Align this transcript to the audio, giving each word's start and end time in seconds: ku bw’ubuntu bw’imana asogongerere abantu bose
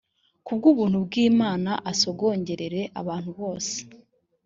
ku 0.45 0.51
bw’ubuntu 0.57 0.97
bw’imana 1.05 1.71
asogongerere 1.91 2.81
abantu 3.01 3.29
bose 3.39 3.75